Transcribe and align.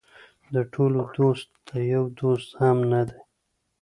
د 0.53 0.55
ټولو 0.73 1.01
دوست 1.17 1.49
د 1.69 1.71
یو 1.93 2.03
دوست 2.19 2.49
هم 2.61 2.77
نه 2.91 3.01
دی. 3.07 3.19